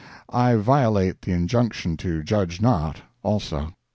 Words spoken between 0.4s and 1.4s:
violate the